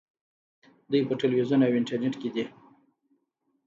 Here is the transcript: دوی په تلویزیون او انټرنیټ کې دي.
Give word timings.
دوی 0.89 1.01
په 1.07 1.13
تلویزیون 1.21 1.61
او 1.65 1.75
انټرنیټ 1.79 2.15
کې 2.21 2.29
دي. 2.35 2.43